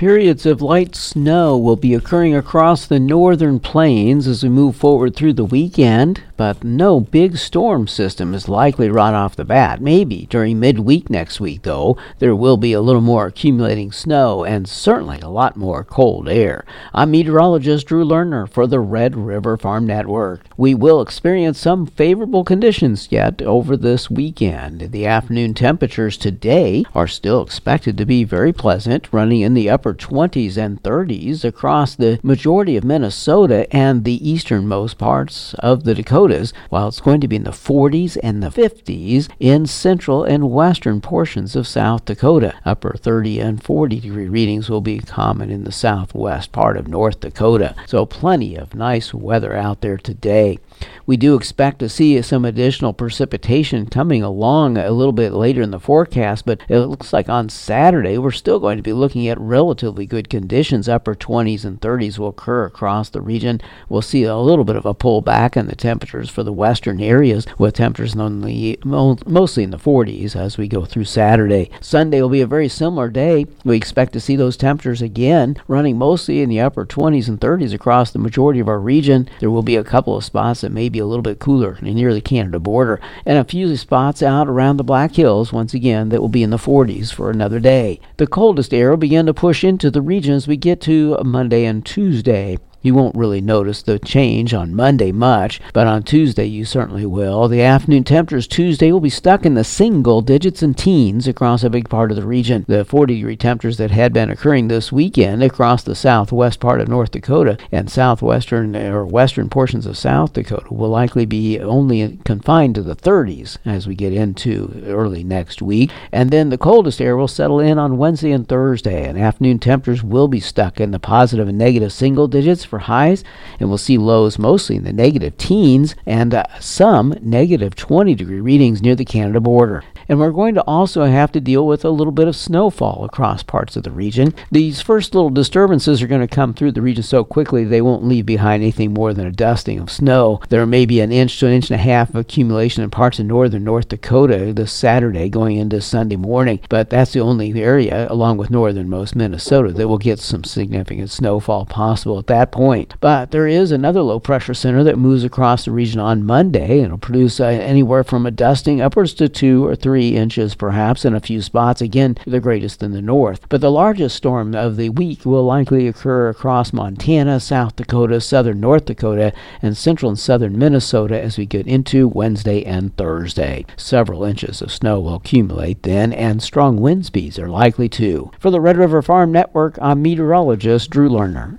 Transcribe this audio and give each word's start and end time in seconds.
Periods 0.00 0.46
of 0.46 0.62
light 0.62 0.96
snow 0.96 1.58
will 1.58 1.76
be 1.76 1.92
occurring 1.92 2.34
across 2.34 2.86
the 2.86 2.98
northern 2.98 3.60
plains 3.60 4.26
as 4.26 4.42
we 4.42 4.48
move 4.48 4.74
forward 4.74 5.14
through 5.14 5.34
the 5.34 5.44
weekend, 5.44 6.22
but 6.38 6.64
no 6.64 7.00
big 7.00 7.36
storm 7.36 7.86
system 7.86 8.32
is 8.32 8.48
likely 8.48 8.88
right 8.88 9.12
off 9.12 9.36
the 9.36 9.44
bat. 9.44 9.82
Maybe 9.82 10.26
during 10.30 10.58
midweek 10.58 11.10
next 11.10 11.38
week, 11.38 11.64
though, 11.64 11.98
there 12.18 12.34
will 12.34 12.56
be 12.56 12.72
a 12.72 12.80
little 12.80 13.02
more 13.02 13.26
accumulating 13.26 13.92
snow 13.92 14.42
and 14.42 14.66
certainly 14.66 15.20
a 15.20 15.28
lot 15.28 15.54
more 15.54 15.84
cold 15.84 16.30
air. 16.30 16.64
I'm 16.94 17.10
meteorologist 17.10 17.86
Drew 17.86 18.02
Lerner 18.02 18.48
for 18.48 18.66
the 18.66 18.80
Red 18.80 19.14
River 19.14 19.58
Farm 19.58 19.86
Network. 19.86 20.46
We 20.56 20.74
will 20.74 21.02
experience 21.02 21.58
some 21.58 21.84
favorable 21.84 22.42
conditions 22.42 23.08
yet 23.10 23.42
over 23.42 23.76
this 23.76 24.08
weekend. 24.08 24.92
The 24.92 25.04
afternoon 25.04 25.52
temperatures 25.52 26.16
today 26.16 26.86
are 26.94 27.06
still 27.06 27.42
expected 27.42 27.98
to 27.98 28.06
be 28.06 28.24
very 28.24 28.54
pleasant, 28.54 29.06
running 29.12 29.42
in 29.42 29.52
the 29.52 29.68
upper 29.68 29.89
upper 29.90 29.98
20s 29.98 30.56
and 30.56 30.82
30s 30.82 31.44
across 31.44 31.96
the 31.96 32.20
majority 32.22 32.76
of 32.76 32.84
Minnesota 32.84 33.66
and 33.74 34.04
the 34.04 34.28
easternmost 34.28 34.98
parts 34.98 35.54
of 35.54 35.82
the 35.82 35.94
Dakotas, 35.94 36.52
while 36.68 36.88
it's 36.88 37.00
going 37.00 37.20
to 37.20 37.28
be 37.28 37.36
in 37.36 37.44
the 37.44 37.50
40s 37.50 38.16
and 38.22 38.42
the 38.42 38.50
50s 38.50 39.28
in 39.40 39.66
central 39.66 40.22
and 40.22 40.50
western 40.50 41.00
portions 41.00 41.56
of 41.56 41.66
South 41.66 42.04
Dakota. 42.04 42.54
Upper 42.64 42.94
30 42.96 43.40
and 43.40 43.62
40 43.62 44.00
degree 44.00 44.28
readings 44.28 44.70
will 44.70 44.80
be 44.80 45.00
common 45.00 45.50
in 45.50 45.64
the 45.64 45.72
southwest 45.72 46.52
part 46.52 46.76
of 46.76 46.86
North 46.86 47.20
Dakota. 47.20 47.74
So, 47.86 48.06
plenty 48.06 48.56
of 48.56 48.74
nice 48.74 49.12
weather 49.12 49.56
out 49.56 49.80
there 49.80 49.98
today. 49.98 50.58
We 51.06 51.16
do 51.16 51.34
expect 51.34 51.80
to 51.80 51.88
see 51.88 52.20
some 52.22 52.44
additional 52.44 52.92
precipitation 52.92 53.86
coming 53.86 54.22
along 54.22 54.78
a 54.78 54.90
little 54.90 55.12
bit 55.12 55.32
later 55.32 55.60
in 55.60 55.72
the 55.72 55.80
forecast, 55.80 56.46
but 56.46 56.60
it 56.68 56.78
looks 56.78 57.12
like 57.12 57.28
on 57.28 57.48
Saturday 57.48 58.16
we're 58.16 58.30
still 58.30 58.60
going 58.60 58.76
to 58.76 58.82
be 58.82 58.92
looking 58.92 59.28
at 59.28 59.38
relatively 59.82 60.04
good 60.04 60.28
conditions. 60.28 60.88
Upper 60.88 61.14
20s 61.14 61.64
and 61.64 61.80
30s 61.80 62.18
will 62.18 62.28
occur 62.28 62.66
across 62.66 63.08
the 63.08 63.22
region. 63.22 63.60
We'll 63.88 64.02
see 64.02 64.24
a 64.24 64.36
little 64.36 64.64
bit 64.64 64.76
of 64.76 64.84
a 64.84 64.94
pullback 64.94 65.56
in 65.56 65.68
the 65.68 65.76
temperatures 65.76 66.28
for 66.28 66.42
the 66.42 66.52
western 66.52 67.00
areas, 67.00 67.46
with 67.58 67.74
temperatures 67.74 68.14
only 68.14 68.78
mostly 68.84 69.62
in 69.62 69.70
the 69.70 69.78
40s 69.78 70.36
as 70.36 70.58
we 70.58 70.68
go 70.68 70.84
through 70.84 71.04
Saturday. 71.04 71.70
Sunday 71.80 72.20
will 72.20 72.28
be 72.28 72.42
a 72.42 72.46
very 72.46 72.68
similar 72.68 73.08
day. 73.08 73.46
We 73.64 73.76
expect 73.76 74.12
to 74.12 74.20
see 74.20 74.36
those 74.36 74.58
temperatures 74.58 75.00
again 75.00 75.56
running 75.66 75.96
mostly 75.96 76.42
in 76.42 76.50
the 76.50 76.60
upper 76.60 76.84
20s 76.84 77.28
and 77.28 77.40
30s 77.40 77.72
across 77.72 78.10
the 78.10 78.18
majority 78.18 78.60
of 78.60 78.68
our 78.68 78.80
region. 78.80 79.30
There 79.40 79.50
will 79.50 79.62
be 79.62 79.76
a 79.76 79.84
couple 79.84 80.16
of 80.16 80.24
spots 80.24 80.60
that 80.60 80.72
may 80.72 80.90
be 80.90 80.98
a 80.98 81.06
little 81.06 81.22
bit 81.22 81.38
cooler 81.38 81.78
near 81.80 82.12
the 82.12 82.20
Canada 82.20 82.58
border, 82.58 83.00
and 83.24 83.38
a 83.38 83.44
few 83.44 83.74
spots 83.76 84.22
out 84.22 84.48
around 84.48 84.76
the 84.76 84.84
Black 84.84 85.14
Hills, 85.14 85.52
once 85.52 85.72
again, 85.72 86.10
that 86.10 86.20
will 86.20 86.28
be 86.28 86.42
in 86.42 86.50
the 86.50 86.56
40s 86.56 87.12
for 87.12 87.30
another 87.30 87.60
day. 87.60 88.00
The 88.16 88.26
coldest 88.26 88.74
air 88.74 88.90
will 88.90 88.96
begin 88.96 89.26
to 89.26 89.34
push 89.34 89.59
into 89.64 89.90
the 89.90 90.02
region 90.02 90.34
as 90.34 90.48
we 90.48 90.56
get 90.56 90.80
to 90.82 91.16
Monday 91.24 91.64
and 91.64 91.84
Tuesday. 91.84 92.58
You 92.82 92.94
won't 92.94 93.14
really 93.14 93.42
notice 93.42 93.82
the 93.82 93.98
change 93.98 94.54
on 94.54 94.74
Monday 94.74 95.12
much, 95.12 95.60
but 95.74 95.86
on 95.86 96.02
Tuesday 96.02 96.46
you 96.46 96.64
certainly 96.64 97.04
will. 97.04 97.46
The 97.46 97.60
afternoon 97.60 98.04
temperatures 98.04 98.46
Tuesday 98.46 98.90
will 98.90 99.00
be 99.00 99.10
stuck 99.10 99.44
in 99.44 99.52
the 99.52 99.64
single 99.64 100.22
digits 100.22 100.62
and 100.62 100.76
teens 100.76 101.28
across 101.28 101.62
a 101.62 101.68
big 101.68 101.90
part 101.90 102.10
of 102.10 102.16
the 102.16 102.24
region. 102.24 102.64
The 102.68 102.86
40 102.86 103.16
degree 103.16 103.36
temperatures 103.36 103.76
that 103.76 103.90
had 103.90 104.14
been 104.14 104.30
occurring 104.30 104.68
this 104.68 104.90
weekend 104.90 105.42
across 105.42 105.82
the 105.82 105.94
southwest 105.94 106.58
part 106.58 106.80
of 106.80 106.88
North 106.88 107.10
Dakota 107.10 107.58
and 107.70 107.90
southwestern 107.90 108.74
or 108.74 109.04
western 109.04 109.50
portions 109.50 109.84
of 109.84 109.98
South 109.98 110.32
Dakota 110.32 110.72
will 110.72 110.88
likely 110.88 111.26
be 111.26 111.60
only 111.60 112.18
confined 112.24 112.76
to 112.76 112.82
the 112.82 112.96
30s 112.96 113.58
as 113.66 113.86
we 113.86 113.94
get 113.94 114.14
into 114.14 114.82
early 114.86 115.22
next 115.22 115.60
week. 115.60 115.90
And 116.12 116.30
then 116.30 116.48
the 116.48 116.56
coldest 116.56 117.02
air 117.02 117.14
will 117.14 117.28
settle 117.28 117.60
in 117.60 117.78
on 117.78 117.98
Wednesday 117.98 118.32
and 118.32 118.48
Thursday, 118.48 119.06
and 119.06 119.18
afternoon 119.18 119.58
temperatures 119.58 120.02
will 120.02 120.28
be 120.28 120.40
stuck 120.40 120.80
in 120.80 120.92
the 120.92 120.98
positive 120.98 121.46
and 121.46 121.58
negative 121.58 121.92
single 121.92 122.26
digits 122.26 122.69
for 122.70 122.78
highs, 122.78 123.22
and 123.58 123.68
we'll 123.68 123.76
see 123.76 123.98
lows 123.98 124.38
mostly 124.38 124.76
in 124.76 124.84
the 124.84 124.92
negative 124.92 125.36
teens 125.36 125.94
and 126.06 126.32
uh, 126.32 126.44
some 126.60 127.14
negative 127.20 127.76
20 127.76 128.14
degree 128.14 128.40
readings 128.40 128.80
near 128.80 128.94
the 128.94 129.04
Canada 129.04 129.40
border. 129.40 129.84
And 130.08 130.18
we're 130.18 130.30
going 130.30 130.54
to 130.54 130.62
also 130.62 131.04
have 131.04 131.30
to 131.32 131.40
deal 131.40 131.66
with 131.66 131.84
a 131.84 131.90
little 131.90 132.12
bit 132.12 132.26
of 132.26 132.34
snowfall 132.34 133.04
across 133.04 133.42
parts 133.42 133.76
of 133.76 133.82
the 133.82 133.90
region. 133.90 134.34
These 134.50 134.80
first 134.80 135.14
little 135.14 135.30
disturbances 135.30 136.02
are 136.02 136.06
going 136.06 136.20
to 136.20 136.34
come 136.34 136.54
through 136.54 136.72
the 136.72 136.82
region 136.82 137.02
so 137.02 137.22
quickly 137.22 137.64
they 137.64 137.80
won't 137.80 138.04
leave 138.04 138.26
behind 138.26 138.62
anything 138.62 138.94
more 138.94 139.12
than 139.12 139.26
a 139.26 139.32
dusting 139.32 139.78
of 139.78 139.90
snow. 139.90 140.40
There 140.48 140.66
may 140.66 140.86
be 140.86 141.00
an 141.00 141.12
inch 141.12 141.38
to 141.38 141.46
an 141.46 141.52
inch 141.52 141.70
and 141.70 141.78
a 141.78 141.82
half 141.82 142.10
of 142.10 142.16
accumulation 142.16 142.82
in 142.82 142.90
parts 142.90 143.18
of 143.18 143.26
northern 143.26 143.64
North 143.64 143.88
Dakota 143.88 144.52
this 144.52 144.72
Saturday 144.72 145.28
going 145.28 145.56
into 145.56 145.80
Sunday 145.80 146.16
morning, 146.16 146.60
but 146.68 146.90
that's 146.90 147.12
the 147.12 147.20
only 147.20 147.50
area, 147.60 148.06
along 148.10 148.36
with 148.36 148.50
northernmost 148.50 149.16
Minnesota, 149.16 149.72
that 149.72 149.88
will 149.88 149.98
get 149.98 150.18
some 150.18 150.44
significant 150.44 151.10
snowfall 151.10 151.66
possible 151.66 152.18
at 152.18 152.26
that 152.26 152.52
point. 152.52 152.59
But 153.00 153.30
there 153.30 153.46
is 153.46 153.72
another 153.72 154.02
low 154.02 154.20
pressure 154.20 154.52
center 154.52 154.84
that 154.84 154.98
moves 154.98 155.24
across 155.24 155.64
the 155.64 155.70
region 155.70 155.98
on 155.98 156.26
Monday 156.26 156.80
and 156.80 156.90
will 156.90 156.98
produce 156.98 157.40
uh, 157.40 157.46
anywhere 157.46 158.04
from 158.04 158.26
a 158.26 158.30
dusting 158.30 158.82
upwards 158.82 159.14
to 159.14 159.30
two 159.30 159.66
or 159.66 159.74
three 159.74 160.14
inches 160.14 160.54
perhaps 160.54 161.06
in 161.06 161.14
a 161.14 161.20
few 161.20 161.40
spots, 161.40 161.80
again, 161.80 162.18
the 162.26 162.38
greatest 162.38 162.82
in 162.82 162.92
the 162.92 163.00
north. 163.00 163.48
But 163.48 163.62
the 163.62 163.70
largest 163.70 164.14
storm 164.14 164.54
of 164.54 164.76
the 164.76 164.90
week 164.90 165.24
will 165.24 165.44
likely 165.44 165.88
occur 165.88 166.28
across 166.28 166.74
Montana, 166.74 167.40
South 167.40 167.76
Dakota, 167.76 168.20
southern 168.20 168.60
North 168.60 168.84
Dakota, 168.84 169.32
and 169.62 169.74
central 169.74 170.10
and 170.10 170.18
southern 170.18 170.58
Minnesota 170.58 171.18
as 171.18 171.38
we 171.38 171.46
get 171.46 171.66
into 171.66 172.08
Wednesday 172.08 172.62
and 172.64 172.94
Thursday. 172.98 173.64
Several 173.78 174.22
inches 174.22 174.60
of 174.60 174.70
snow 174.70 175.00
will 175.00 175.14
accumulate 175.14 175.82
then, 175.82 176.12
and 176.12 176.42
strong 176.42 176.78
wind 176.78 177.06
speeds 177.06 177.38
are 177.38 177.48
likely 177.48 177.88
to. 177.88 178.30
For 178.38 178.50
the 178.50 178.60
Red 178.60 178.76
River 178.76 179.00
Farm 179.00 179.32
Network, 179.32 179.78
I'm 179.80 180.02
meteorologist 180.02 180.90
Drew 180.90 181.08
Lerner. 181.08 181.58